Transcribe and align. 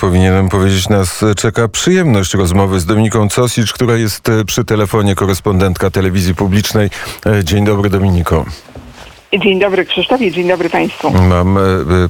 Powinienem 0.00 0.48
powiedzieć, 0.48 0.88
nas 0.88 1.24
czeka 1.36 1.68
przyjemność 1.68 2.34
rozmowy 2.34 2.80
z 2.80 2.86
Dominiką 2.86 3.28
Cosicz, 3.28 3.72
która 3.72 3.96
jest 3.96 4.28
e, 4.28 4.44
przy 4.44 4.64
telefonie, 4.64 5.14
korespondentka 5.14 5.90
telewizji 5.90 6.34
publicznej. 6.34 6.90
E, 7.26 7.44
dzień 7.44 7.64
dobry 7.64 7.90
Dominiko. 7.90 8.44
Dzień 9.32 9.60
dobry 9.60 9.84
Krzysztofie, 9.84 10.32
dzień 10.32 10.48
dobry 10.48 10.70
Państwu. 10.70 11.10
Mam 11.10 11.58
e, 11.58 11.60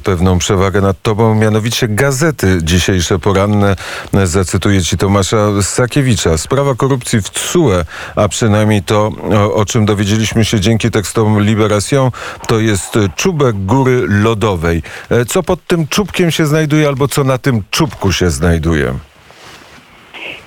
pewną 0.03 0.37
przewagę 0.37 0.81
nad 0.81 1.01
Tobą, 1.01 1.35
mianowicie 1.35 1.87
gazety 1.87 2.57
dzisiejsze 2.63 3.19
poranne. 3.19 3.75
Zacytuję 4.23 4.81
Ci 4.83 4.97
Tomasza 4.97 5.37
Sakiewicza. 5.61 6.37
Sprawa 6.37 6.75
korupcji 6.75 7.21
w 7.21 7.29
TSUE, 7.29 7.71
a 8.15 8.27
przynajmniej 8.27 8.83
to, 8.83 9.11
o, 9.53 9.65
czym 9.65 9.85
dowiedzieliśmy 9.85 10.45
się 10.45 10.59
dzięki 10.59 10.91
tekstom 10.91 11.41
Liberation, 11.43 12.11
to 12.47 12.59
jest 12.59 12.93
czubek 13.15 13.65
góry 13.65 14.05
lodowej. 14.07 14.81
E, 15.09 15.25
Co 15.25 15.43
pod 15.43 15.67
tym 15.67 15.87
czubkiem 15.87 16.31
się 16.31 16.45
znajduje, 16.45 16.87
albo 16.87 17.07
co 17.07 17.23
na 17.23 17.37
tym 17.37 17.63
czubku 17.71 18.11
się 18.11 18.29
znajduje? 18.29 18.93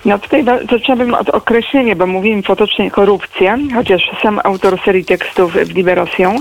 No 0.04 0.18
tutaj 0.18 0.44
zaczęłabym 0.70 1.14
od 1.14 1.28
określenia, 1.28 1.96
bo 1.96 2.06
mówimy 2.06 2.42
potocznie 2.42 2.90
korupcja, 2.90 3.58
chociaż 3.74 4.02
sam 4.22 4.40
autor 4.44 4.80
serii 4.84 5.04
tekstów 5.04 5.52
w 5.52 5.74
Liberation, 5.74 6.36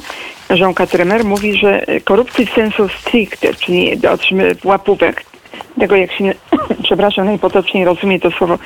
Jean 0.49 0.73
Katremer, 0.73 1.25
mówi, 1.25 1.57
że 1.57 1.85
korupcji 2.03 2.45
w 2.45 2.53
sensu 2.53 2.89
stricte, 2.89 3.53
czyli 3.53 3.97
do 3.97 4.17
łapówek, 4.63 5.23
tego 5.79 5.95
jak 5.95 6.11
się, 6.11 6.33
przepraszam, 6.83 7.25
najpotoczniej 7.25 7.85
rozumie 7.85 8.19
to 8.19 8.31
słowo, 8.31 8.57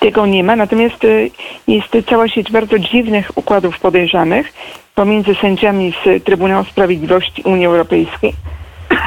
tego 0.00 0.26
nie 0.26 0.44
ma, 0.44 0.56
natomiast 0.56 1.04
y, 1.04 1.30
jest 1.68 1.96
cała 2.08 2.28
sieć 2.28 2.52
bardzo 2.52 2.78
dziwnych 2.78 3.30
układów 3.34 3.78
podejrzanych 3.80 4.52
pomiędzy 4.94 5.34
sędziami 5.34 5.92
z 6.04 6.24
Trybunału 6.24 6.64
Sprawiedliwości 6.64 7.42
Unii 7.42 7.66
Europejskiej. 7.66 8.34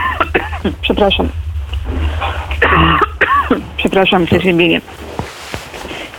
przepraszam. 0.81 1.29
przepraszam, 3.85 4.25
przeziębienie. 4.25 4.81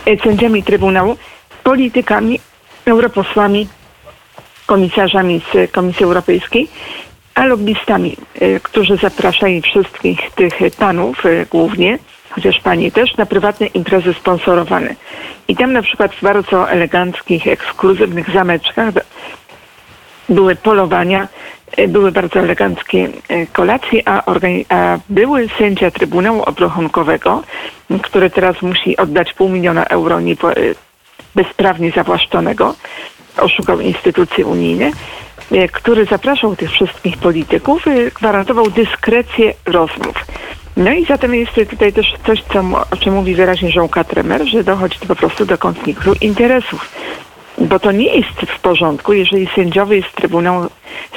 E, 0.05 0.17
Sędziami 0.17 0.63
Trybunału, 0.63 1.17
politykami, 1.63 2.39
europosłami, 2.85 3.67
komisarzami 4.65 5.41
z 5.53 5.71
Komisji 5.71 6.03
Europejskiej, 6.05 6.67
a 7.35 7.45
lobbystami, 7.45 8.17
e, 8.39 8.59
którzy 8.59 8.97
zapraszali 8.97 9.61
wszystkich 9.61 10.31
tych 10.31 10.53
panów 10.79 11.25
e, 11.25 11.45
głównie, 11.45 11.99
chociaż 12.29 12.59
panie 12.59 12.91
też, 12.91 13.17
na 13.17 13.25
prywatne 13.25 13.65
imprezy 13.65 14.13
sponsorowane. 14.13 14.95
I 15.47 15.55
tam 15.55 15.73
na 15.73 15.81
przykład 15.81 16.15
w 16.15 16.21
bardzo 16.21 16.71
eleganckich, 16.71 17.47
ekskluzywnych 17.47 18.29
zameczkach 18.33 18.93
były 20.29 20.55
polowania, 20.55 21.27
były 21.87 22.11
bardzo 22.11 22.39
eleganckie 22.39 23.09
e, 23.29 23.47
kolacje, 23.47 24.01
a, 24.05 24.23
a 24.69 24.99
były 25.09 25.47
sędzia 25.57 25.91
Trybunału 25.91 26.41
Obrachunkowego, 26.41 27.43
m, 27.91 27.99
który 27.99 28.29
teraz 28.29 28.61
musi 28.61 28.97
oddać 28.97 29.33
pół 29.33 29.49
miliona 29.49 29.85
euro 29.85 30.19
e, 30.19 30.23
bezprawnie 31.35 31.91
zawłaszczonego, 31.91 32.75
oszukał 33.37 33.79
instytucje 33.79 34.45
unijne, 34.45 34.91
e, 35.51 35.67
który 35.67 36.05
zapraszał 36.05 36.55
tych 36.55 36.71
wszystkich 36.71 37.17
polityków, 37.17 37.87
e, 37.87 38.11
gwarantował 38.11 38.69
dyskrecję 38.69 39.53
rozmów. 39.65 40.25
No 40.77 40.91
i 40.91 41.05
zatem 41.05 41.35
jest 41.35 41.51
tutaj 41.69 41.93
też 41.93 42.13
coś, 42.25 42.43
co, 42.53 42.59
o 42.91 42.97
czym 42.97 43.13
mówi 43.13 43.35
wyraźnie 43.35 43.69
Jean 43.75 43.89
Katremer, 43.89 44.47
że 44.47 44.63
dochodzi 44.63 44.99
po 45.07 45.15
prostu 45.15 45.45
do 45.45 45.57
konfliktu 45.57 46.13
interesów. 46.21 46.89
Bo 47.57 47.79
to 47.79 47.91
nie 47.91 48.15
jest 48.15 48.41
w 48.57 48.59
porządku, 48.59 49.13
jeżeli 49.13 49.49
sędziowie 49.55 50.01
z 50.01 50.15
Trybunału 50.15 50.67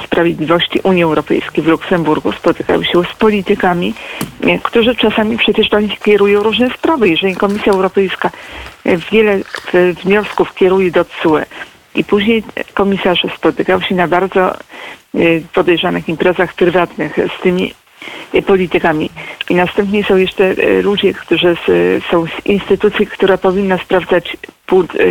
Sprawiedliwości 0.05 0.81
Unii 0.83 1.03
Europejskiej 1.03 1.65
w 1.65 1.67
Luksemburgu 1.67 2.33
spotykają 2.33 2.83
się 2.83 3.03
z 3.05 3.17
politykami, 3.19 3.95
e, 4.41 4.59
którzy 4.59 4.95
czasami 4.95 5.37
przecież 5.37 5.69
do 5.69 5.81
nich 5.81 5.99
kierują 5.99 6.43
różne 6.43 6.71
sprawy. 6.71 7.09
Jeżeli 7.09 7.37
Komisja 7.37 7.73
Europejska 7.73 8.31
e, 8.85 8.97
wiele 8.97 9.33
e, 9.33 9.93
wniosków 9.93 10.55
kieruje 10.55 10.91
do 10.91 11.05
TSUE 11.05 11.41
i 11.95 12.05
później 12.05 12.43
komisarze 12.75 13.29
spotykają 13.37 13.81
się 13.81 13.95
na 13.95 14.09
bardzo 14.09 14.55
podejrzanych 15.55 16.09
imprezach 16.09 16.55
prywatnych 16.55 17.17
z 17.39 17.43
tymi 17.43 17.75
politykami. 18.47 19.11
I 19.51 19.55
następnie 19.55 20.05
są 20.05 20.17
jeszcze 20.17 20.55
ludzie, 20.83 21.15
którzy 21.15 21.57
są 22.11 22.27
z 22.27 22.47
instytucji, 22.47 23.07
która 23.07 23.39
powinna 23.39 23.79
sprawdzać 23.79 24.37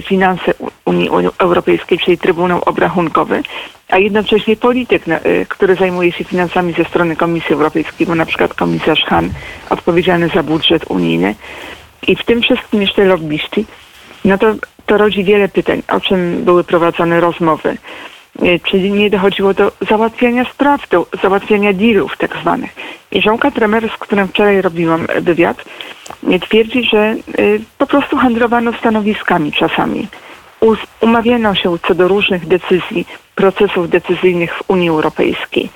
finanse 0.02 0.54
U- 0.60 0.70
Unii 0.86 1.10
Europejskiej, 1.40 2.00
czyli 2.00 2.18
Trybunał 2.18 2.62
Obrachunkowy, 2.66 3.44
a 3.90 3.98
jednocześnie 3.98 4.56
polityk, 4.56 5.04
e, 5.08 5.46
który 5.46 5.76
zajmuje 5.76 6.12
się 6.12 6.24
finansami 6.24 6.74
ze 6.74 6.84
strony 6.86 7.16
Komisji 7.16 7.54
Europejskiej, 7.54 8.08
bo 8.08 8.16
na 8.16 8.26
przykład 8.26 8.54
komisarz 8.54 9.04
Han 9.06 9.30
odpowiedzialny 9.70 10.30
za 10.36 10.44
budżet 10.44 10.86
unijny 10.90 11.36
i 12.08 12.16
w 12.16 12.24
tym 12.24 12.42
wszystkim 12.42 12.82
jeszcze 12.82 13.04
lobbyści, 13.06 13.66
no 14.26 14.38
to, 14.38 14.54
to 14.86 14.98
rodzi 14.98 15.24
wiele 15.24 15.48
pytań, 15.48 15.84
o 15.88 16.00
czym 16.02 16.44
były 16.46 16.64
prowadzone 16.64 17.20
rozmowy. 17.20 17.78
E, 18.42 18.60
Czyli 18.60 18.92
nie 18.92 19.10
dochodziło 19.10 19.54
do 19.54 19.72
załatwiania 19.90 20.46
spraw, 20.54 20.90
do 20.90 21.06
załatwiania 21.22 21.74
dealów 21.74 22.18
tak 22.18 22.38
zwanych. 22.42 22.72
I 23.12 23.22
Żonka 23.22 23.52
Tremer, 23.52 23.90
z 23.90 23.98
którym 23.98 24.28
wczoraj 24.28 24.62
robiłam 24.62 25.06
e, 25.10 25.22
wywiad, 25.22 25.58
e, 25.62 25.64
twierdzi, 26.42 26.84
że 26.84 27.00
e, 27.00 27.16
po 27.78 27.88
prostu 27.88 28.18
handlowano 28.18 28.74
stanowiskami 28.74 29.52
czasami. 29.52 30.08
Umawiano 31.02 31.56
się 31.56 31.78
co 31.88 31.96
do 31.96 32.08
różnych 32.08 32.48
decyzji, 32.48 33.08
procesów 33.36 33.90
decyzyjnych 33.90 34.54
w 34.54 34.70
Unii 34.70 34.90
Europejskiej. 34.90 35.70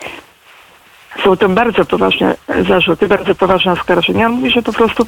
Są 1.24 1.38
to 1.38 1.50
bardzo 1.50 1.86
poważne 1.86 2.36
zarzuty, 2.68 3.08
bardzo 3.08 3.36
poważne 3.36 3.72
oskarżenia. 3.72 4.26
On 4.26 4.32
mówi, 4.32 4.50
że 4.50 4.62
po 4.62 4.74
prostu 4.74 5.06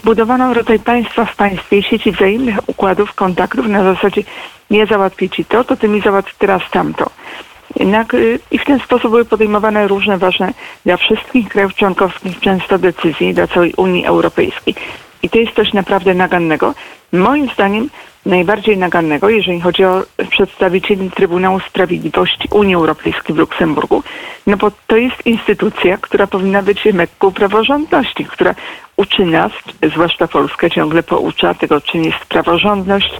zbudowano 0.00 0.54
rodzaj 0.54 0.78
państwa 0.78 1.24
w 1.24 1.36
państwie, 1.36 1.82
sieci 1.82 2.12
wzajemnych 2.12 2.56
układów, 2.66 3.14
kontaktów 3.14 3.66
na 3.66 3.94
zasadzie 3.94 4.22
nie 4.70 4.86
załatwię 4.86 5.28
ci 5.28 5.44
to, 5.44 5.64
to 5.64 5.76
ty 5.76 5.88
mi 5.88 6.00
załatw 6.00 6.38
teraz 6.38 6.62
tamto. 6.70 7.10
Jednak, 7.76 8.14
y, 8.14 8.38
I 8.50 8.58
w 8.58 8.64
ten 8.64 8.80
sposób 8.80 9.10
były 9.10 9.24
podejmowane 9.24 9.88
różne 9.88 10.18
ważne 10.18 10.54
dla 10.84 10.96
wszystkich 10.96 11.48
krajów 11.48 11.74
członkowskich 11.74 12.40
często 12.40 12.78
decyzje, 12.78 13.34
dla 13.34 13.46
całej 13.46 13.74
Unii 13.76 14.06
Europejskiej. 14.06 14.74
I 15.22 15.28
to 15.30 15.38
jest 15.38 15.54
coś 15.54 15.72
naprawdę 15.72 16.14
nagannego. 16.14 16.74
Moim 17.12 17.48
zdaniem 17.54 17.90
najbardziej 18.26 18.78
nagannego, 18.78 19.28
jeżeli 19.28 19.60
chodzi 19.60 19.84
o 19.84 20.02
przedstawicieli 20.30 21.10
Trybunału 21.10 21.60
Sprawiedliwości 21.60 22.48
Unii 22.50 22.74
Europejskiej 22.74 23.36
w 23.36 23.38
Luksemburgu, 23.38 24.02
no 24.46 24.56
bo 24.56 24.70
to 24.86 24.96
jest 24.96 25.26
instytucja, 25.26 25.96
która 25.96 26.26
powinna 26.26 26.62
być 26.62 26.84
mekką 26.84 27.32
praworządności, 27.32 28.24
która 28.24 28.54
uczy 28.96 29.24
nas, 29.24 29.52
zwłaszcza 29.92 30.28
Polskę 30.28 30.70
ciągle 30.70 31.02
poucza 31.02 31.54
tego, 31.54 31.80
czym 31.80 32.04
jest 32.04 32.24
praworządność, 32.28 33.10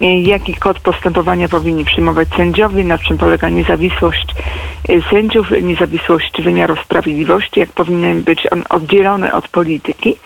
jaki 0.00 0.54
kod 0.54 0.80
postępowania 0.80 1.48
powinni 1.48 1.84
przyjmować 1.84 2.28
sędziowie, 2.36 2.84
na 2.84 2.98
czym 2.98 3.18
polega 3.18 3.48
niezawisłość 3.48 4.26
y, 4.88 5.02
sędziów, 5.10 5.50
niezawisłość 5.62 6.42
wymiaru 6.42 6.76
sprawiedliwości, 6.76 7.60
jak 7.60 7.68
powinien 7.68 8.22
być 8.22 8.46
on 8.52 8.64
oddzielony 8.68 9.32
od 9.32 9.48
polityki. 9.48 10.16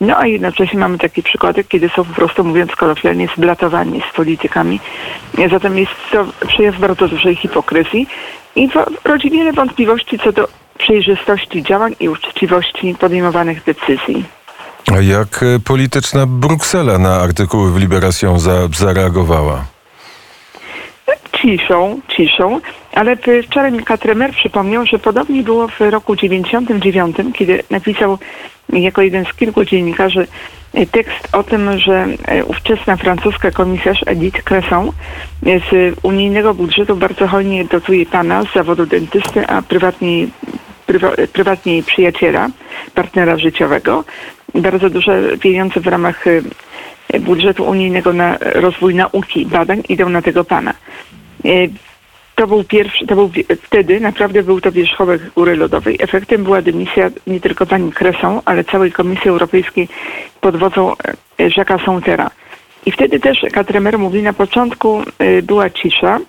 No 0.00 0.16
a 0.18 0.26
jednocześnie 0.26 0.78
mamy 0.78 0.98
takie 0.98 1.22
przykłady, 1.22 1.64
kiedy 1.64 1.88
są 1.88 2.04
po 2.04 2.14
prostu, 2.14 2.44
mówiąc 2.44 2.76
kolokwialnie, 2.76 3.28
zblatowani 3.36 4.02
z 4.10 4.16
politykami. 4.16 4.80
Zatem 5.50 5.78
jest 5.78 5.92
to 6.12 6.26
przejaw 6.46 6.78
bardzo 6.78 7.08
dużej 7.08 7.36
hipokryzji 7.36 8.06
i 8.56 8.68
rodzi 9.04 9.30
wiele 9.30 9.52
wątpliwości 9.52 10.18
co 10.18 10.32
do 10.32 10.48
przejrzystości 10.78 11.62
działań 11.62 11.94
i 12.00 12.08
uczciwości 12.08 12.94
podejmowanych 13.00 13.64
decyzji. 13.64 14.24
Jak 15.00 15.42
e, 15.42 15.60
polityczna 15.60 16.26
Bruksela 16.26 16.98
na 16.98 17.16
artykuły 17.16 17.72
w 17.72 17.76
Liberation 17.76 18.40
za, 18.40 18.68
zareagowała? 18.68 19.64
Ciszą, 21.32 22.00
ciszą, 22.16 22.60
ale 22.92 23.16
wczoraj 23.46 23.72
mi 23.72 23.84
Katremer 23.84 24.32
przypomniał, 24.32 24.86
że 24.86 24.98
podobnie 24.98 25.42
było 25.42 25.68
w 25.68 25.80
roku 25.80 26.16
99, 26.16 27.16
kiedy 27.34 27.62
napisał 27.70 28.18
jako 28.72 29.02
jeden 29.02 29.24
z 29.24 29.34
kilku 29.34 29.64
dziennikarzy 29.64 30.26
tekst 30.92 31.28
o 31.32 31.42
tym, 31.42 31.78
że 31.78 32.06
e, 32.26 32.44
ówczesna 32.44 32.96
francuska 32.96 33.50
komisarz 33.50 34.00
Edith 34.06 34.42
Cresson 34.42 34.88
e, 34.88 34.92
z 35.70 35.98
unijnego 36.02 36.54
budżetu 36.54 36.96
bardzo 36.96 37.26
hojnie 37.28 37.64
dotuje 37.64 38.06
pana 38.06 38.42
z 38.42 38.52
zawodu 38.54 38.86
dentysty, 38.86 39.46
a 39.46 39.62
prywatnie, 39.62 40.26
prywa, 40.86 41.10
prywatnie 41.32 41.72
jej 41.72 41.82
przyjaciela, 41.82 42.48
partnera 42.94 43.38
życiowego. 43.38 44.04
Bardzo 44.54 44.90
duże 44.90 45.38
pieniądze 45.38 45.80
w 45.80 45.86
ramach 45.86 46.26
e, 46.26 47.20
budżetu 47.20 47.64
unijnego 47.64 48.12
na 48.12 48.38
rozwój 48.40 48.94
nauki 48.94 49.42
i 49.42 49.46
badań 49.46 49.82
idą 49.88 50.08
na 50.08 50.22
tego 50.22 50.44
pana. 50.44 50.74
E, 51.44 51.48
To 52.36 52.46
był 52.46 52.64
pierwszy, 52.64 53.06
to 53.06 53.14
był 53.14 53.30
wtedy 53.62 54.00
naprawdę 54.00 54.42
był 54.42 54.60
to 54.60 54.72
wierzchołek 54.72 55.30
góry 55.34 55.56
lodowej. 55.56 55.96
Efektem 56.00 56.44
była 56.44 56.62
dymisja 56.62 57.10
nie 57.26 57.40
tylko 57.40 57.66
pani 57.66 57.92
Cresson, 57.92 58.40
ale 58.44 58.64
całej 58.64 58.92
Komisji 58.92 59.30
Europejskiej 59.30 59.88
pod 60.40 60.56
wodzą 60.56 60.92
e, 61.38 61.48
Jacques'a 61.48 61.84
Santera. 61.84 62.30
I 62.86 62.90
wtedy 62.90 63.20
też 63.20 63.38
Katremer 63.52 63.98
mówi, 63.98 64.22
na 64.22 64.32
początku 64.32 65.02
była 65.42 65.70
cisza, 65.70 66.20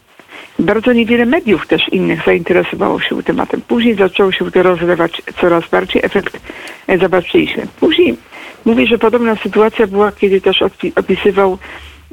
bardzo 0.60 0.94
niewiele 0.94 1.26
mediów 1.26 1.68
też 1.68 1.90
innych 1.90 2.26
zainteresowało 2.26 3.00
się 3.00 3.24
tematem. 3.24 3.62
Później 3.62 3.96
zaczęło 3.96 4.32
się 4.32 4.52
to 4.52 4.64
rozlewać 4.64 5.22
coraz 5.42 5.70
bardziej. 5.70 6.02
Efekt 6.06 6.40
e, 6.88 6.98
zobaczyliśmy. 6.98 7.68
Później 7.80 8.18
mówi, 8.66 8.88
że 8.88 8.98
podobna 8.98 9.36
sytuacja 9.36 9.88
była, 9.88 10.12
kiedy 10.12 10.42
też 10.42 10.62
opisywał 10.96 11.58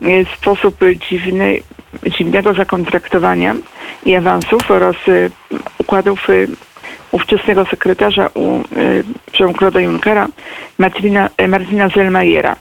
e, 0.02 0.04
sposób 0.36 0.76
dziwny, 1.08 1.60
dziwnego 2.18 2.54
zakontraktowania 2.54 3.54
i 4.06 4.14
awansów 4.14 4.70
oraz 4.70 4.96
e, 5.08 5.30
układów 5.78 6.26
ówczesnego 7.12 7.64
sekretarza 7.64 8.30
u 8.34 8.62
Jean-Claude'a 9.38 9.80
Junckera, 9.80 10.28
Martina, 10.78 11.30
Martina 11.48 11.88
Zellmayera, 11.88 12.56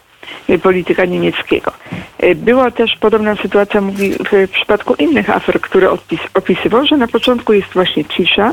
polityka 0.64 1.06
niemieckiego. 1.06 1.72
E, 2.20 2.36
Była 2.36 2.72
też 2.72 2.98
podobna 3.00 3.36
sytuacja, 3.36 3.82
mówi, 3.82 4.14
w 4.32 4.50
przypadku 4.52 4.94
innych 4.96 5.30
afer, 5.30 5.62
które 5.62 5.92
odpis, 5.92 6.20
opisywał, 6.34 6.86
że 6.86 6.98
na 6.98 7.08
początku 7.08 7.54
jest 7.54 7.74
właśnie 7.74 8.06
cisza, 8.06 8.52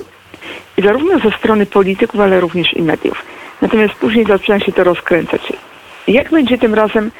zarówno 0.79 1.19
ze 1.19 1.31
strony 1.39 1.67
polityków, 1.67 2.21
ale 2.21 2.41
również 2.41 2.75
i 2.75 2.83
mediów. 2.83 3.23
Natomiast 3.63 3.95
później 3.95 4.25
zaczyna 4.25 4.61
się 4.61 4.73
to 4.73 4.85
rozkręcać. 4.85 5.53
Jak 6.09 6.31
będzie 6.31 6.59
tym 6.59 6.75
razem, 6.75 7.11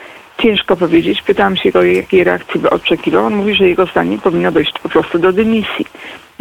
ciężko 0.43 0.77
powiedzieć. 0.77 1.23
Pytałam 1.23 1.57
się 1.57 1.71
go, 1.71 1.83
jakiej 1.83 2.25
reakcji 2.25 2.61
by 2.61 2.71
oczekiwał. 2.71 3.27
On 3.27 3.35
mówi, 3.37 3.55
że 3.55 3.69
jego 3.69 3.87
zdaniem 3.87 4.19
powinno 4.21 4.53
dojść 4.53 4.73
po 4.83 4.89
prostu 4.89 5.19
do 5.19 5.33
dymisji 5.33 5.87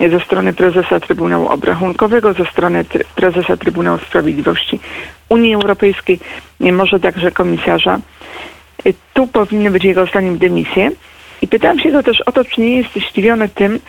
ze 0.09 0.19
strony 0.19 0.53
prezesa 0.53 0.99
Trybunału 0.99 1.47
Obrachunkowego, 1.47 2.33
ze 2.33 2.45
strony 2.45 2.83
tr- 2.83 3.03
prezesa 3.15 3.57
Trybunału 3.57 3.97
Sprawiedliwości 3.97 4.79
Unii 5.29 5.53
Europejskiej, 5.53 6.19
może 6.59 6.99
także 6.99 7.31
komisarza. 7.31 7.99
Y, 8.85 8.93
Tu 9.13 9.27
powinny 9.27 9.71
być 9.71 9.83
jego 9.83 10.05
zdaniem 10.05 10.37
dymisje. 10.37 10.91
I 11.41 11.47
pytałam 11.47 11.79
się 11.79 11.91
go 11.91 12.03
też 12.03 12.21
o 12.21 12.31
to, 12.31 12.45
czy 12.45 12.61
nie 12.61 12.77
jest 12.77 12.89
zdziwiony 13.09 13.49
tym, 13.49 13.79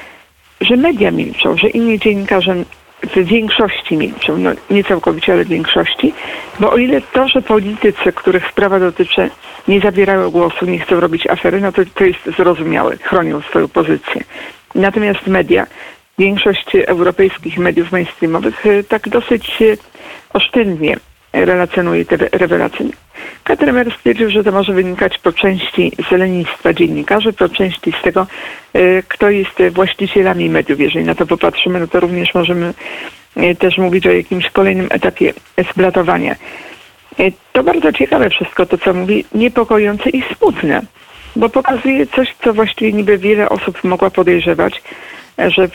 że 0.60 0.76
media 0.76 1.10
milczą, 1.10 1.56
że 1.56 1.68
inni 1.68 1.98
dziennikarze 1.98 2.54
w 3.02 3.24
większości 3.24 3.96
milczą, 3.96 4.38
no 4.38 4.50
nie 4.70 4.84
całkowicie, 4.84 5.32
ale 5.32 5.44
w 5.44 5.48
większości, 5.48 6.14
bo 6.60 6.72
o 6.72 6.76
ile 6.76 7.00
to, 7.00 7.28
że 7.28 7.42
politycy, 7.42 8.12
których 8.12 8.48
sprawa 8.48 8.80
dotyczy, 8.80 9.30
nie 9.68 9.80
zabierają 9.80 10.30
głosu, 10.30 10.66
nie 10.66 10.78
chcą 10.78 11.00
robić 11.00 11.26
afery, 11.26 11.60
no 11.60 11.72
to, 11.72 11.82
to 11.94 12.04
jest 12.04 12.36
zrozumiałe, 12.36 12.96
chronią 12.96 13.40
swoją 13.40 13.68
pozycję. 13.68 14.24
Natomiast 14.74 15.26
media, 15.26 15.66
większość 16.18 16.66
europejskich 16.86 17.58
mediów 17.58 17.92
mainstreamowych 17.92 18.66
y, 18.66 18.84
tak 18.84 19.08
dosyć 19.08 19.62
y, 19.62 19.78
oszczędnie 20.32 20.96
relacjonuje 21.32 22.04
te 22.04 22.14
re- 22.14 22.28
rewelacje. 22.32 22.86
Katremer 23.44 23.92
stwierdził, 23.92 24.30
że 24.30 24.44
to 24.44 24.52
może 24.52 24.72
wynikać 24.72 25.18
po 25.18 25.32
części 25.32 25.92
z 26.08 26.10
lenistwa 26.10 26.72
dziennikarzy, 26.72 27.32
po 27.32 27.48
części 27.48 27.92
z 28.00 28.02
tego, 28.02 28.26
y, 28.76 29.02
kto 29.08 29.30
jest 29.30 29.62
właścicielami 29.72 30.50
mediów. 30.50 30.80
Jeżeli 30.80 31.04
na 31.04 31.14
to 31.14 31.26
popatrzymy, 31.26 31.80
no 31.80 31.86
to 31.86 32.00
również 32.00 32.34
możemy 32.34 32.74
y, 33.36 33.54
też 33.54 33.78
mówić 33.78 34.06
o 34.06 34.10
jakimś 34.12 34.50
kolejnym 34.50 34.86
etapie 34.90 35.32
splatowania. 35.70 36.36
Y, 37.20 37.32
To 37.52 37.62
bardzo 37.64 37.92
ciekawe 37.92 38.30
wszystko 38.30 38.66
to, 38.66 38.78
co 38.78 38.94
mówi, 38.94 39.24
niepokojące 39.34 40.10
i 40.10 40.22
smutne, 40.36 40.82
bo 41.36 41.48
pokazuje 41.48 42.06
coś, 42.06 42.34
co 42.44 42.54
właściwie 42.54 42.92
niby 42.92 43.18
wiele 43.18 43.48
osób 43.48 43.84
mogła 43.84 44.10
podejrzewać, 44.10 44.82
że 45.38 45.68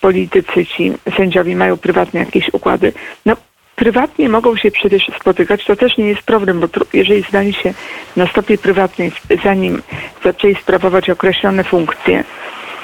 politycy 0.00 0.66
ci 0.66 0.92
sędziowie 1.16 1.56
mają 1.56 1.76
prywatne 1.76 2.20
jakieś 2.20 2.48
układy. 2.52 2.92
No, 3.26 3.36
prywatnie 3.78 4.28
mogą 4.28 4.56
się 4.56 4.70
przecież 4.70 5.10
spotykać, 5.20 5.64
to 5.64 5.76
też 5.76 5.96
nie 5.96 6.08
jest 6.08 6.22
problem, 6.22 6.60
bo 6.60 6.66
jeżeli 6.92 7.22
znali 7.22 7.52
się 7.52 7.74
na 8.16 8.26
stopie 8.26 8.58
prywatnej, 8.58 9.12
zanim 9.44 9.82
zaczęli 10.24 10.54
sprawować 10.54 11.10
określone 11.10 11.64
funkcje, 11.64 12.24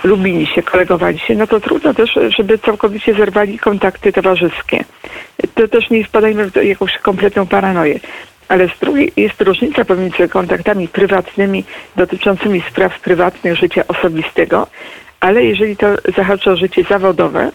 lubili 0.04 0.46
się, 0.46 0.62
kolegowali 0.62 1.18
się, 1.18 1.34
no 1.34 1.46
to 1.46 1.60
trudno 1.60 1.94
też, 1.94 2.18
żeby 2.38 2.58
całkowicie 2.58 3.14
zerwali 3.14 3.58
kontakty 3.58 4.12
towarzyskie. 4.12 4.84
To 5.54 5.68
też 5.68 5.90
nie 5.90 6.04
wpadajmy 6.04 6.50
w 6.50 6.56
jakąś 6.56 6.98
kompletną 6.98 7.46
paranoję. 7.46 8.00
Ale 8.48 8.68
z 8.68 8.78
drugiej 8.80 9.12
jest 9.16 9.40
różnica 9.40 9.84
pomiędzy 9.84 10.28
kontaktami 10.28 10.88
prywatnymi 10.88 11.64
dotyczącymi 11.96 12.62
spraw 12.70 13.00
prywatnych 13.00 13.56
życia 13.56 13.84
osobistego, 13.88 14.66
ale 15.20 15.44
jeżeli 15.44 15.76
to 15.76 15.86
zahacza 16.16 16.50
o 16.50 16.56
życie 16.56 16.84
zawodowe 16.90 17.50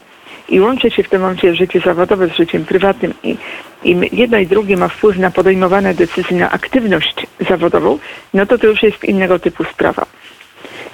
i 0.50 0.60
łączy 0.60 0.92
się 0.92 1.04
w 1.04 1.10
tym 1.10 1.22
momencie 1.22 1.56
życie 1.56 1.80
zawodowe 1.80 2.28
z 2.28 2.36
życiem 2.36 2.66
prywatnym 2.66 3.14
i, 3.24 3.38
i 3.84 4.10
jedno 4.12 4.38
i 4.38 4.48
drugie 4.48 4.78
ma 4.78 4.88
wpływ 4.88 5.18
na 5.18 5.32
podejmowane 5.32 5.94
decyzje, 5.94 6.38
na 6.38 6.52
aktywność 6.52 7.28
zawodową, 7.50 8.00
no 8.34 8.46
to 8.46 8.58
to 8.58 8.68
już 8.68 8.84
jest 8.84 9.04
innego 9.04 9.40
typu 9.40 9.64
sprawa. 9.64 10.06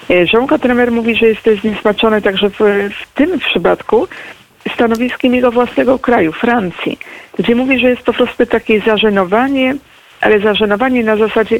E, 0.10 0.25
Jean 0.34 0.48
Tremer 0.60 0.92
mówi, 0.92 1.16
że 1.16 1.28
jest 1.28 1.62
zniesmaczony 1.62 2.22
także 2.22 2.50
w, 2.50 2.60
w 3.02 3.13
tym 3.13 3.40
przypadku 3.40 4.07
stanowiskiem 4.74 5.36
jego 5.36 5.52
własnego 5.52 6.00
kraju, 6.00 6.31
Francji, 6.31 7.00
gdzie 7.38 7.56
mówi, 7.56 7.80
że 7.80 7.90
jest 7.90 8.01
po 8.01 8.13
prostu 8.13 8.46
takie 8.46 8.81
zażenowanie, 8.81 9.75
ale 10.22 10.40
zażenowanie 10.40 11.04
na 11.04 11.16
zasadzie, 11.16 11.60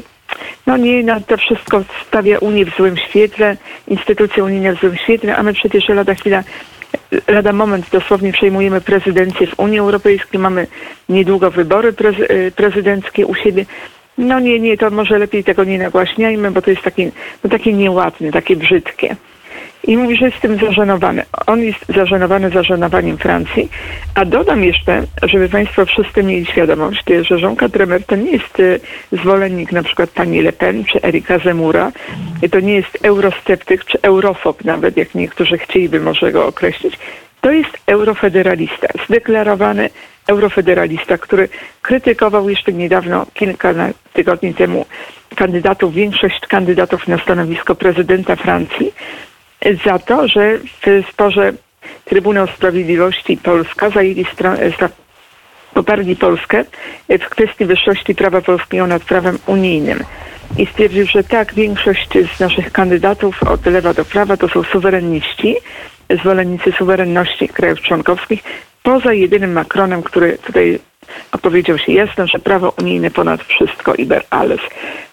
no 0.66 0.76
nie, 0.76 1.02
no 1.02 1.20
to 1.20 1.36
wszystko 1.36 1.84
stawia 2.06 2.38
Unię 2.38 2.66
w 2.66 2.76
złym 2.76 2.96
świetle, 2.96 3.56
instytucje 3.88 4.44
unijne 4.44 4.76
w 4.76 4.80
złym 4.80 4.96
świetle, 4.96 5.36
a 5.36 5.42
my 5.42 5.52
przecież 5.52 5.88
lada 5.88 6.14
chwila, 6.14 6.42
lada 7.28 7.52
moment 7.52 7.86
dosłownie 7.92 8.32
przejmujemy 8.32 8.80
prezydencję 8.80 9.46
w 9.46 9.60
Unii 9.60 9.78
Europejskiej, 9.78 10.40
mamy 10.40 10.66
niedługo 11.08 11.50
wybory 11.50 11.92
prezy- 11.92 12.50
prezydenckie 12.56 13.26
u 13.26 13.34
siebie. 13.34 13.66
No 14.18 14.40
nie, 14.40 14.60
nie, 14.60 14.76
to 14.78 14.90
może 14.90 15.18
lepiej 15.18 15.44
tego 15.44 15.64
nie 15.64 15.78
nagłaśniajmy, 15.78 16.50
bo 16.50 16.62
to 16.62 16.70
jest 16.70 16.82
takie, 16.82 17.10
no 17.44 17.50
takie 17.50 17.72
nieładne, 17.72 18.32
takie 18.32 18.56
brzydkie. 18.56 19.16
I 19.84 19.96
mówi, 19.96 20.16
że 20.16 20.26
jest 20.26 20.40
tym 20.40 20.58
zażenowany. 20.58 21.22
On 21.46 21.62
jest 21.62 21.84
zażenowany 21.88 22.50
zażenowaniem 22.50 23.18
Francji. 23.18 23.68
A 24.14 24.24
dodam 24.24 24.64
jeszcze, 24.64 25.02
żeby 25.22 25.48
Państwo 25.48 25.86
wszyscy 25.86 26.22
mieli 26.22 26.46
świadomość, 26.46 27.04
że 27.20 27.40
Jean 27.40 27.56
Tremer 27.56 28.04
to 28.04 28.16
nie 28.16 28.30
jest 28.30 28.60
y, 28.60 28.80
zwolennik 29.12 29.72
na 29.72 29.82
przykład 29.82 30.10
pani 30.10 30.42
Le 30.42 30.52
Pen 30.52 30.84
czy 30.84 31.02
Erika 31.02 31.38
Zemura. 31.38 31.92
To 32.50 32.60
nie 32.60 32.74
jest 32.74 32.98
eurosceptyk 33.02 33.84
czy 33.84 33.98
eurofob 34.02 34.64
nawet, 34.64 34.96
jak 34.96 35.14
niektórzy 35.14 35.58
chcieliby 35.58 36.00
może 36.00 36.32
go 36.32 36.46
określić. 36.46 36.98
To 37.40 37.50
jest 37.50 37.78
eurofederalista, 37.86 38.88
zdeklarowany 39.06 39.90
eurofederalista, 40.26 41.18
który 41.18 41.48
krytykował 41.82 42.48
jeszcze 42.48 42.72
niedawno, 42.72 43.26
kilka 43.34 43.74
tygodni 44.12 44.54
temu, 44.54 44.86
kandydatów, 45.36 45.94
większość 45.94 46.40
kandydatów 46.40 47.08
na 47.08 47.18
stanowisko 47.18 47.74
prezydenta 47.74 48.36
Francji 48.36 48.92
za 49.84 49.98
to, 49.98 50.28
że 50.28 50.58
w 50.58 51.10
sporze 51.12 51.52
Trybunał 52.04 52.46
Sprawiedliwości 52.46 53.32
i 53.32 53.36
Polska 53.36 53.90
zajęli 53.90 54.24
poparli 55.74 56.16
Polskę 56.16 56.64
w 57.08 57.28
kwestii 57.28 57.64
wyższości 57.64 58.14
prawa 58.14 58.40
polskiego 58.40 58.86
nad 58.86 59.02
prawem 59.02 59.38
unijnym. 59.46 60.04
I 60.58 60.66
stwierdził, 60.66 61.06
że 61.06 61.24
tak, 61.24 61.54
większość 61.54 62.08
z 62.36 62.40
naszych 62.40 62.72
kandydatów 62.72 63.42
od 63.42 63.66
lewa 63.66 63.94
do 63.94 64.04
prawa 64.04 64.36
to 64.36 64.48
są 64.48 64.62
suwerenniści, 64.62 65.56
zwolennicy 66.20 66.72
suwerenności 66.72 67.48
krajów 67.48 67.80
członkowskich, 67.80 68.42
poza 68.82 69.12
jedynym 69.12 69.52
Macronem, 69.52 70.02
który 70.02 70.38
tutaj 70.38 70.78
opowiedział 71.32 71.78
się 71.78 71.92
jasno, 71.92 72.26
że 72.26 72.38
prawo 72.38 72.74
unijne 72.80 73.10
ponad 73.10 73.42
wszystko, 73.42 73.94
iber 73.94 74.24
alles. 74.30 74.60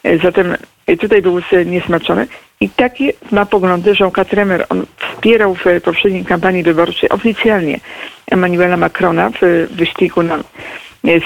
E, 0.03 0.17
Zatem 0.17 0.55
tutaj 0.99 1.21
był 1.21 1.41
niesmaczony. 1.65 2.27
I 2.63 2.69
takie 2.69 3.13
ma 3.31 3.45
poglądy 3.45 3.93
Jean 3.99 4.11
Tremer. 4.11 4.65
On 4.69 4.85
wspierał 4.97 5.55
w 5.55 5.81
poprzedniej 5.83 6.25
kampanii 6.25 6.63
wyborczej 6.63 7.09
oficjalnie 7.09 7.79
Emmanuela 8.31 8.77
Macrona 8.77 9.31
w 9.41 9.67
wyścigu 9.71 10.23
na 10.23 10.35
e, 10.37 10.41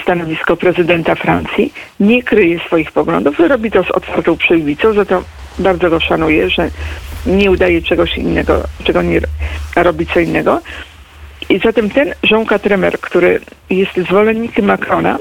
stanowisko 0.02 0.56
prezydenta 0.56 1.14
Francji. 1.14 1.72
Nie 2.00 2.22
kryje 2.22 2.58
swoich 2.58 2.92
poglądów, 2.92 3.38
robi 3.38 3.70
to 3.70 3.84
z 3.84 3.90
otwartą 3.90 4.36
przyłbicą, 4.36 4.92
za 4.92 5.04
to 5.04 5.22
bardzo 5.58 5.90
go 5.90 6.00
szanuję, 6.00 6.50
że 6.50 6.70
nie 7.26 7.50
udaje 7.50 7.82
czegoś 7.82 8.16
innego, 8.16 8.62
czego 8.84 9.02
nie 9.02 9.20
robi 9.76 10.06
co 10.06 10.20
innego. 10.20 10.60
I 11.48 11.58
zatem 11.58 11.90
ten 11.90 12.14
Jean 12.30 12.46
Tremer, 12.46 13.00
który 13.00 13.40
jest 13.70 13.96
zwolennikiem 14.08 14.64
Macrona 14.64 15.18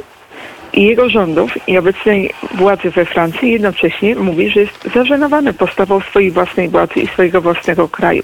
i 0.78 0.84
jego 0.84 1.10
rządów 1.10 1.52
i 1.68 1.78
obecnej 1.78 2.34
władzy 2.56 2.90
we 2.90 3.06
Francji, 3.06 3.52
jednocześnie 3.52 4.16
mówi, 4.16 4.50
że 4.50 4.60
jest 4.60 4.90
zażenowany 4.96 5.54
postawą 5.54 6.00
swojej 6.02 6.32
własnej 6.32 6.70
władzy 6.70 6.94
i 7.00 7.08
swojego 7.08 7.42
własnego 7.42 7.88
kraju. 7.88 8.24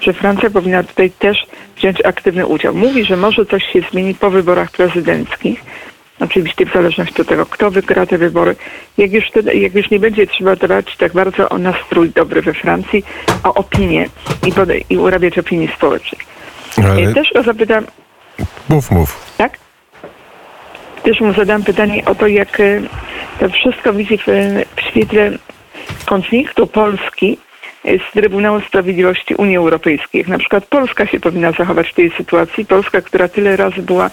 Że 0.00 0.12
Francja 0.12 0.50
powinna 0.50 0.82
tutaj 0.82 1.10
też 1.10 1.46
wziąć 1.76 2.04
aktywny 2.04 2.46
udział. 2.46 2.74
Mówi, 2.74 3.04
że 3.04 3.16
może 3.16 3.46
coś 3.46 3.62
się 3.72 3.80
zmieni 3.90 4.14
po 4.14 4.30
wyborach 4.30 4.70
prezydenckich. 4.70 5.64
Oczywiście 6.20 6.66
w 6.66 6.72
zależności 6.72 7.22
od 7.22 7.28
tego, 7.28 7.46
kto 7.46 7.70
wygra 7.70 8.06
te 8.06 8.18
wybory. 8.18 8.56
Jak 8.98 9.12
już, 9.12 9.24
jak 9.54 9.74
już 9.74 9.90
nie 9.90 9.98
będzie 9.98 10.26
trzeba 10.26 10.56
dbać 10.56 10.96
tak 10.96 11.12
bardzo 11.12 11.48
o 11.48 11.58
nastrój 11.58 12.10
dobry 12.10 12.42
we 12.42 12.54
Francji, 12.54 13.04
o 13.44 13.54
opinię 13.54 14.06
i, 14.46 14.52
pode- 14.52 14.84
i 14.90 14.98
urabiać 14.98 15.38
opinii 15.38 15.68
społecznej. 15.76 16.20
Ale 16.84 17.02
E, 17.02 17.14
Też 17.14 17.32
go 17.32 17.42
zapytam, 17.42 17.84
mów, 18.68 18.90
mów. 18.90 19.31
Też 21.02 21.20
mu 21.20 21.32
zadam 21.32 21.62
pytanie 21.62 22.04
o 22.04 22.14
to, 22.14 22.26
jak 22.26 22.60
e, 22.60 22.80
to 23.40 23.48
wszystko 23.48 23.92
widzi 23.92 24.18
w, 24.18 24.26
w 24.76 24.80
świetle 24.80 25.30
konfliktu 26.06 26.66
Polski 26.66 27.38
z 27.84 28.12
Trybunału 28.12 28.60
Sprawiedliwości 28.60 29.34
Unii 29.34 29.56
Europejskiej. 29.56 30.18
Jak 30.18 30.28
na 30.28 30.38
przykład 30.38 30.66
Polska 30.66 31.06
się 31.06 31.20
powinna 31.20 31.52
zachować 31.52 31.88
w 31.88 31.94
tej 31.94 32.10
sytuacji. 32.10 32.64
Polska, 32.64 33.00
która 33.00 33.28
tyle 33.28 33.56
razy 33.56 33.82
była 33.82 34.10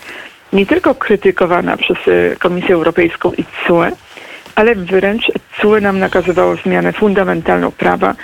nie 0.54 0.66
tylko 0.66 0.96
krytykowana 0.96 1.78
przez 1.78 1.98
e, 2.08 2.36
Komisję 2.36 2.76
Europejską 2.76 3.32
i 3.34 3.44
CUE, 3.68 3.92
ale 4.56 4.76
wręcz 4.76 5.32
CUE 5.62 5.82
nam 5.82 6.00
nakazywało 6.00 6.56
zmianę 6.56 6.94
fundamentalną 6.94 7.72
prawa. 7.72 8.16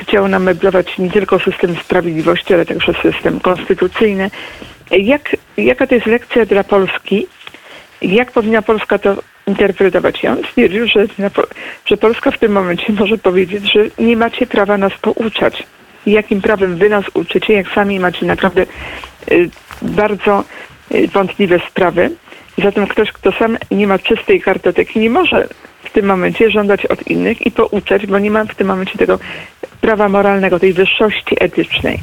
Chciało 0.00 0.28
nam 0.28 0.42
meblować 0.42 0.98
nie 0.98 1.10
tylko 1.10 1.38
system 1.38 1.76
sprawiedliwości, 1.76 2.54
ale 2.54 2.66
także 2.66 2.92
system 3.02 3.40
konstytucyjny. 3.40 4.30
Jak, 4.90 5.36
jaka 5.56 5.86
to 5.86 5.94
jest 5.94 6.06
lekcja 6.06 6.46
dla 6.46 6.64
Polski? 6.64 7.26
Jak 8.02 8.32
powinna 8.32 8.62
Polska 8.62 8.98
to 8.98 9.16
interpretować? 9.46 10.22
Ja 10.22 10.32
on 10.32 10.42
stwierdził, 10.50 10.86
że, 10.86 11.06
że 11.86 11.96
Polska 11.96 12.30
w 12.30 12.38
tym 12.38 12.52
momencie 12.52 12.92
może 12.92 13.18
powiedzieć, 13.18 13.72
że 13.72 13.80
nie 13.98 14.16
macie 14.16 14.46
prawa 14.46 14.78
nas 14.78 14.92
pouczać. 15.02 15.62
Jakim 16.06 16.40
prawem 16.40 16.76
wy 16.76 16.88
nas 16.88 17.04
uczycie, 17.14 17.52
jak 17.52 17.68
sami 17.74 18.00
macie 18.00 18.26
naprawdę 18.26 18.66
y, 19.30 19.50
bardzo 19.82 20.44
y, 20.94 21.08
wątpliwe 21.08 21.58
sprawy. 21.70 22.10
Zatem 22.58 22.86
ktoś, 22.86 23.12
kto 23.12 23.32
sam 23.32 23.58
nie 23.70 23.86
ma 23.86 23.98
czystej 23.98 24.40
kartoteki, 24.40 25.00
nie 25.00 25.10
może 25.10 25.48
w 25.84 25.90
tym 25.90 26.06
momencie 26.06 26.50
żądać 26.50 26.86
od 26.86 27.06
innych 27.06 27.46
i 27.46 27.50
pouczać, 27.50 28.06
bo 28.06 28.18
nie 28.18 28.30
ma 28.30 28.44
w 28.44 28.54
tym 28.54 28.66
momencie 28.66 28.98
tego 28.98 29.18
prawa 29.80 30.08
moralnego, 30.08 30.58
tej 30.58 30.72
wyższości 30.72 31.36
etycznej. 31.40 31.98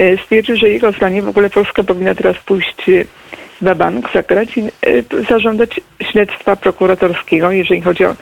Y, 0.00 0.18
Stwierdził, 0.24 0.56
że 0.56 0.68
jego 0.68 0.92
zdaniem 0.92 1.24
w 1.24 1.28
ogóle 1.28 1.50
Polska 1.50 1.82
powinna 1.82 2.14
teraz 2.14 2.36
pójść 2.36 2.90
na 3.60 3.74
bank, 3.74 4.12
zagrać 4.14 4.56
i 4.56 4.60
y, 4.60 5.04
zażądać 5.28 5.80
śledztwa 6.02 6.56
prokuratorskiego, 6.56 7.50
jeżeli 7.50 7.80
chodzi 7.80 8.04
o 8.04 8.14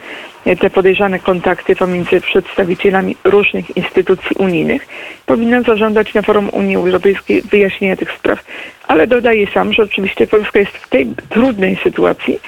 y, 0.46 0.56
te 0.56 0.70
podejrzane 0.70 1.18
kontakty 1.18 1.76
pomiędzy 1.76 2.20
przedstawicielami 2.20 3.16
różnych 3.24 3.76
instytucji 3.76 4.36
unijnych. 4.38 4.86
Powinna 5.26 5.62
zażądać 5.62 6.14
na 6.14 6.22
forum 6.22 6.48
Unii 6.52 6.76
Europejskiej 6.76 7.42
wyjaśnienia 7.42 7.96
tych 7.96 8.12
spraw. 8.12 8.44
Ale 8.88 9.06
dodaje 9.06 9.46
sam, 9.46 9.72
że 9.72 9.82
oczywiście 9.82 10.26
Polska 10.26 10.58
jest 10.58 10.72
w 10.72 10.88
tej 10.88 11.06
trudnej 11.28 11.78
sytuacji, 11.84 12.40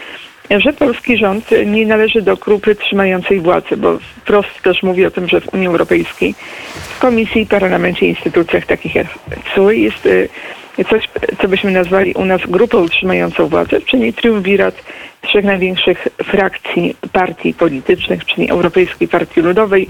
że 0.50 0.72
polski 0.72 1.16
rząd 1.16 1.50
nie 1.66 1.86
należy 1.86 2.22
do 2.22 2.36
grupy 2.36 2.74
trzymającej 2.74 3.40
władzy, 3.40 3.76
bo 3.76 3.98
wprost 3.98 4.62
też 4.62 4.82
mówi 4.82 5.06
o 5.06 5.10
tym, 5.10 5.28
że 5.28 5.40
w 5.40 5.54
Unii 5.54 5.66
Europejskiej, 5.66 6.34
w 6.74 6.98
Komisji, 6.98 7.46
Parlamencie, 7.46 8.06
instytucjach 8.06 8.66
takich 8.66 8.94
jak 8.94 9.06
CUE 9.54 9.70
jest 9.70 10.06
y, 10.06 10.28
coś, 10.85 11.09
co 11.42 11.49
byśmy 11.49 11.71
nazwali 11.71 12.14
u 12.14 12.25
nas 12.25 12.40
grupą 12.49 12.78
utrzymającą 12.78 13.49
władzę, 13.49 13.80
czyli 13.80 14.12
triumvirat 14.12 14.75
trzech 15.21 15.45
największych 15.45 16.09
frakcji 16.25 16.97
partii 17.12 17.54
politycznych, 17.54 18.25
czyli 18.25 18.50
Europejskiej 18.50 19.09
Partii 19.09 19.40
Ludowej, 19.40 19.88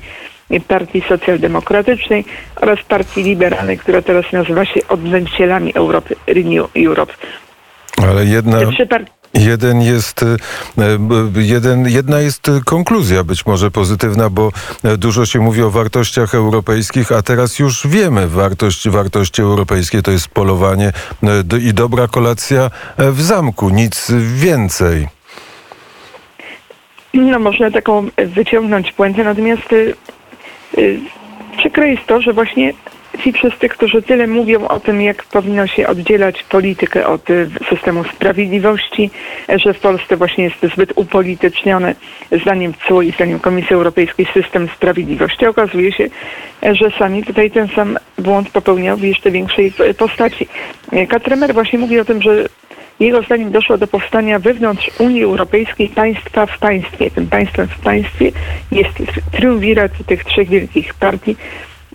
Partii 0.69 1.03
Socjaldemokratycznej 1.09 2.25
oraz 2.57 2.83
Partii 2.83 3.23
Liberalnej, 3.23 3.79
która 3.79 4.03
teraz 4.03 4.33
nazywa 4.33 4.65
się 4.65 4.89
Odnęcielami 4.89 5.75
Europy, 5.75 6.17
Renew 6.27 6.71
Europe. 6.77 7.13
Ale 8.03 8.25
jedna... 8.25 8.61
Te 8.61 8.73
trzy 8.73 8.87
Jeden 9.35 9.83
jest, 9.83 10.23
e, 10.23 10.37
jeden, 11.37 11.89
jedna 11.89 12.21
jest 12.21 12.51
konkluzja 12.65 13.25
być 13.25 13.47
może 13.47 13.71
pozytywna, 13.71 14.31
bo 14.31 14.53
e, 14.85 14.97
dużo 14.97 15.27
się 15.27 15.39
mówi 15.39 15.63
o 15.63 15.71
wartościach 15.71 16.35
europejskich, 16.35 17.13
a 17.13 17.23
teraz 17.23 17.59
już 17.59 17.87
wiemy, 17.87 18.29
wartość, 18.29 18.89
wartości 18.89 19.43
europejskie 19.43 20.03
to 20.03 20.11
jest 20.11 20.29
polowanie 20.29 20.93
e, 21.23 21.59
i 21.59 21.75
dobra 21.75 22.09
kolacja 22.09 22.71
w 22.99 23.23
zamku, 23.23 23.69
nic 23.69 24.13
więcej. 24.35 25.09
No 27.15 27.39
można 27.39 27.71
taką 27.71 28.09
wyciągnąć 28.19 28.93
puentę, 28.93 29.25
natomiast 29.25 29.73
y, 29.73 29.95
y, 30.79 31.01
przykre 31.59 31.89
jest 31.89 32.07
to, 32.07 32.21
że 32.21 32.33
właśnie 32.33 32.73
ci 33.17 33.33
wszyscy, 33.33 33.69
którzy 33.69 34.03
tyle 34.03 34.27
mówią 34.27 34.69
o 34.69 34.81
tym, 34.81 35.03
jak 35.03 35.25
powinno 35.25 35.67
się 35.67 35.87
oddzielać 35.87 36.43
politykę 36.43 37.07
od 37.07 37.31
y, 37.31 37.49
systemu 37.71 38.05
sprawiedliwości, 38.05 39.11
że 39.49 39.75
w 39.75 39.79
Polsce 39.79 40.17
właśnie 40.17 40.45
jest 40.45 40.75
zbyt 40.75 40.93
upolityczniony, 40.97 41.95
zdaniem 42.43 42.73
CUE 42.89 43.03
i 43.03 43.13
zdaniem 43.13 43.41
Komisji 43.41 43.75
Europejskiej 43.75 44.27
system 44.35 44.69
sprawiedliwości. 44.77 45.47
Okazuje 45.47 45.93
się, 45.93 46.09
że 46.63 46.91
sami 46.99 47.25
tutaj 47.25 47.51
ten 47.51 47.69
sam 47.69 47.99
błąd 48.19 48.51
popełniał 48.51 48.97
w 48.97 49.03
jeszcze 49.03 49.31
większej 49.31 49.73
postaci. 49.99 50.49
Katremer 51.09 51.55
właśnie 51.55 51.79
mówi 51.79 52.01
o 52.01 52.05
tym, 52.05 52.23
że 52.23 52.49
jego 53.01 53.23
zdaniem 53.23 53.51
doszło 53.51 53.79
do 53.79 53.87
powstania 53.87 54.39
wewnątrz 54.39 54.91
Unii 54.99 55.23
Europejskiej 55.23 55.89
państwa 55.89 56.47
w 56.47 56.59
państwie. 56.59 57.11
Tym 57.11 57.27
państwem 57.27 57.69
w 57.69 57.79
państwie 57.79 58.33
jest 58.73 58.95
triumvirat 59.33 59.93
tych 60.07 60.25
trzech 60.25 60.49
wielkich 60.49 60.95
partii, 60.95 61.37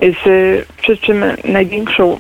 z, 0.01 0.65
przy 0.81 0.97
czym 0.97 1.23
największą 1.43 2.17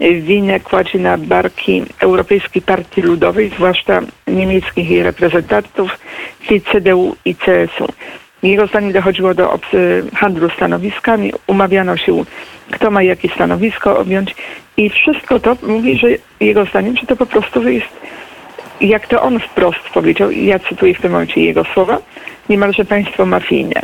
winę 0.00 0.60
kładzie 0.60 0.98
na 0.98 1.18
barki 1.18 1.82
Europejskiej 2.00 2.62
Partii 2.62 3.02
Ludowej, 3.02 3.48
zwłaszcza 3.48 4.00
niemieckich 4.26 4.90
jej 4.90 5.02
reprezentantów, 5.02 5.98
czyli 6.46 6.60
CDU 6.60 7.16
i 7.24 7.34
CSU. 7.34 7.86
Jego 8.42 8.66
zdaniem 8.66 8.92
dochodziło 8.92 9.34
do 9.34 9.58
handlu 10.14 10.50
stanowiskami, 10.50 11.32
umawiano 11.46 11.96
się, 11.96 12.24
kto 12.70 12.90
ma 12.90 13.02
jakie 13.02 13.28
stanowisko 13.28 13.98
objąć 13.98 14.34
i 14.76 14.90
wszystko 14.90 15.40
to 15.40 15.56
mówi, 15.62 15.98
że 15.98 16.08
jego 16.40 16.64
zdaniem, 16.64 16.96
że 16.96 17.06
to 17.06 17.16
po 17.16 17.26
prostu 17.26 17.68
jest, 17.68 17.86
jak 18.80 19.06
to 19.06 19.22
on 19.22 19.40
wprost 19.40 19.90
powiedział, 19.94 20.30
ja 20.30 20.58
cytuję 20.58 20.94
w 20.94 21.00
tym 21.00 21.12
momencie 21.12 21.44
jego 21.44 21.64
słowa, 21.64 21.98
niemalże 22.48 22.84
państwo 22.84 23.26
mafijne. 23.26 23.82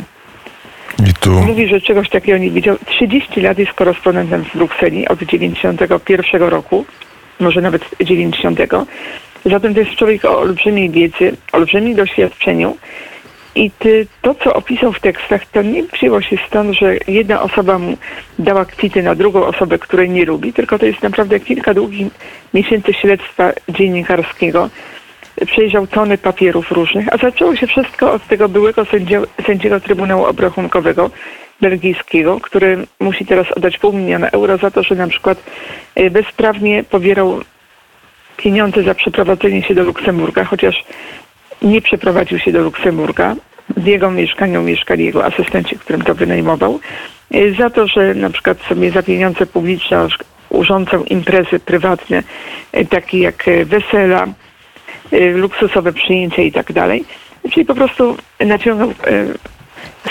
I 1.09 1.13
tu 1.13 1.31
Mówi, 1.31 1.67
że 1.67 1.81
czegoś 1.81 2.09
takiego 2.09 2.37
nie 2.37 2.51
widział. 2.51 2.77
30 2.85 3.41
lat 3.41 3.57
jest 3.59 3.73
korespondentem 3.73 4.43
w 4.43 4.57
Brukseli 4.57 5.07
od 5.07 5.23
91 5.23 6.41
roku, 6.41 6.85
może 7.39 7.61
nawet 7.61 7.85
90. 8.01 8.59
Zatem 9.45 9.73
to 9.73 9.79
jest 9.79 9.95
człowiek 9.95 10.25
o 10.25 10.39
olbrzymiej 10.39 10.89
wiedzy, 10.89 11.37
olbrzymim 11.51 11.95
doświadczeniu. 11.95 12.77
I 13.55 13.71
ty, 13.71 14.07
to, 14.21 14.35
co 14.35 14.53
opisał 14.53 14.93
w 14.93 14.99
tekstach, 14.99 15.45
to 15.45 15.61
nie 15.61 15.83
wzięło 15.83 16.21
się 16.21 16.37
stąd, 16.47 16.75
że 16.75 16.95
jedna 17.07 17.41
osoba 17.41 17.79
mu 17.79 17.97
dała 18.39 18.65
kwity 18.65 19.03
na 19.03 19.15
drugą 19.15 19.45
osobę, 19.45 19.79
której 19.79 20.09
nie 20.09 20.25
lubi, 20.25 20.53
tylko 20.53 20.79
to 20.79 20.85
jest 20.85 21.01
naprawdę 21.01 21.39
kilka 21.39 21.73
długich 21.73 22.07
miesięcy 22.53 22.93
śledztwa 22.93 23.51
dziennikarskiego. 23.69 24.69
Przejrzał 25.45 25.87
tony 25.87 26.17
papierów 26.17 26.71
różnych, 26.71 27.13
a 27.13 27.17
zaczęło 27.17 27.55
się 27.55 27.67
wszystko 27.67 28.13
od 28.13 28.27
tego 28.27 28.49
byłego 28.49 28.85
sędzio, 28.85 29.21
sędziego 29.45 29.79
Trybunału 29.79 30.25
Obrachunkowego 30.25 31.09
belgijskiego, 31.61 32.39
który 32.39 32.87
musi 32.99 33.25
teraz 33.25 33.51
oddać 33.51 33.77
pół 33.77 33.93
miliona 33.93 34.29
euro 34.29 34.57
za 34.57 34.71
to, 34.71 34.83
że 34.83 34.95
na 34.95 35.07
przykład 35.07 35.43
e, 35.95 36.09
bezprawnie 36.09 36.83
pobierał 36.83 37.41
pieniądze 38.37 38.83
za 38.83 38.95
przeprowadzenie 38.95 39.63
się 39.63 39.75
do 39.75 39.83
Luksemburga, 39.83 40.43
chociaż 40.43 40.83
nie 41.61 41.81
przeprowadził 41.81 42.39
się 42.39 42.51
do 42.51 42.61
Luksemburga. 42.61 43.35
W 43.77 43.85
jego 43.85 44.11
mieszkaniu 44.11 44.61
mieszkali 44.61 45.05
jego 45.05 45.25
asystenci, 45.25 45.79
którym 45.79 46.01
to 46.01 46.15
wynajmował. 46.15 46.79
Y, 47.35 47.55
Za 47.59 47.69
to, 47.69 47.87
że 47.87 48.13
na 48.13 48.29
przykład 48.29 48.57
sobie 48.61 48.91
za 48.91 49.03
pieniądze 49.03 49.45
publiczne 49.45 50.07
urządzał 50.49 51.03
imprezy 51.05 51.59
prywatne, 51.59 52.23
y, 52.77 52.85
takie 52.85 53.19
jak 53.19 53.47
y, 53.47 53.65
wesela, 53.65 54.25
y, 54.25 54.50
luksusowe 55.33 55.93
przyjęcia 55.93 56.41
i 56.41 56.51
tak 56.51 56.73
dalej. 56.73 57.03
Czyli 57.51 57.65
po 57.65 57.75
prostu 57.75 58.17
naciągał 58.39 58.89
y, 58.89 58.93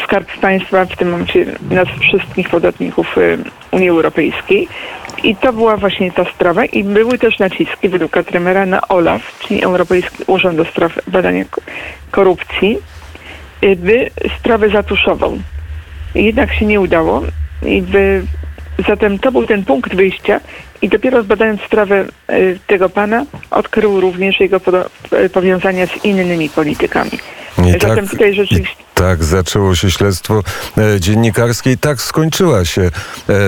skarb 0.05 0.29
państwa, 0.41 0.85
w 0.85 0.97
tym 0.97 1.11
momencie 1.11 1.47
nas 1.71 1.89
wszystkich 2.01 2.49
podatników 2.49 3.19
y, 3.19 3.39
Unii 3.71 3.89
Europejskiej. 3.89 4.69
I 5.23 5.37
to 5.37 5.53
była 5.53 5.77
właśnie 5.77 6.13
ta 6.13 6.25
sprawa. 6.25 6.65
I 6.65 6.85
były 6.85 7.19
też 7.19 7.39
naciski 7.39 7.89
według 7.89 8.11
Katremera 8.13 8.67
na 8.67 8.89
OLAF, 8.89 9.39
czyli 9.41 9.63
Europejski 9.63 10.25
Urząd 10.27 10.57
do 10.57 10.65
Spraw 10.65 10.99
Badania 11.07 11.45
Ko- 11.45 11.61
Korupcji, 12.11 12.79
y, 13.65 13.77
by 13.77 14.11
sprawę 14.39 14.69
zatuszował. 14.69 15.39
Jednak 16.15 16.55
się 16.55 16.67
nie 16.67 16.81
udało. 16.81 17.23
I 17.67 17.83
by, 17.83 18.23
zatem 18.89 19.19
to 19.19 19.33
był 19.33 19.47
ten 19.47 19.65
punkt 19.65 19.95
wyjścia 19.95 20.41
i 20.83 20.89
dopiero 20.89 21.23
zbadając 21.23 21.61
sprawę 21.61 22.05
y, 22.31 22.59
tego 22.67 22.89
pana, 22.89 23.27
odkrył 23.51 24.01
również 24.01 24.41
jego 24.41 24.61
y, 25.25 25.29
powiązania 25.29 25.87
z 25.87 26.05
innymi 26.05 26.49
politykami. 26.49 27.11
I 27.59 27.73
Zatem 27.73 27.97
tak, 27.97 28.11
tutaj 28.11 28.35
rzeczywiście 28.35 28.91
tak 29.01 29.25
zaczęło 29.25 29.75
się 29.75 29.91
śledztwo 29.91 30.43
e, 30.79 31.01
dziennikarskie 31.01 31.73
i 31.73 31.79
tak 31.79 32.03
skończyła 32.03 32.65
się 32.65 32.83
e, 32.83 32.91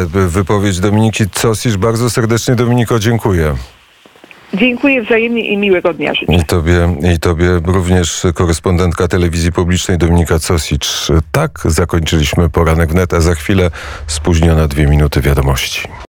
wypowiedź 0.06 0.80
Dominiki 0.80 1.30
Cosisz. 1.30 1.76
Bardzo 1.76 2.10
serdecznie 2.10 2.54
Dominiko 2.54 2.98
dziękuję. 2.98 3.54
Dziękuję 4.54 5.02
wzajemnie 5.02 5.48
i 5.48 5.56
miłego 5.56 5.94
dnia 5.94 6.14
życzę. 6.14 6.32
I 6.32 6.44
tobie, 6.44 6.96
I 7.14 7.18
tobie 7.18 7.46
również 7.64 8.22
korespondentka 8.34 9.08
telewizji 9.08 9.52
publicznej 9.52 9.98
Dominika 9.98 10.38
Cosicz. 10.48 11.08
Tak 11.32 11.58
zakończyliśmy 11.64 12.48
poranek 12.48 12.90
wnet, 12.90 13.14
a 13.14 13.20
za 13.20 13.34
chwilę 13.34 13.70
spóźniona 14.06 14.68
dwie 14.68 14.86
minuty 14.86 15.20
wiadomości. 15.20 15.88